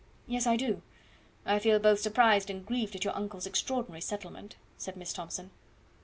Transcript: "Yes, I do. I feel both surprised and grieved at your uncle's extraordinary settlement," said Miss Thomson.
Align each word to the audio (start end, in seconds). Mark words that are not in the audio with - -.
"Yes, 0.25 0.47
I 0.47 0.55
do. 0.55 0.81
I 1.45 1.59
feel 1.59 1.77
both 1.77 1.99
surprised 1.99 2.49
and 2.49 2.65
grieved 2.65 2.95
at 2.95 3.03
your 3.03 3.15
uncle's 3.15 3.45
extraordinary 3.45 4.01
settlement," 4.01 4.55
said 4.79 4.97
Miss 4.97 5.13
Thomson. 5.13 5.51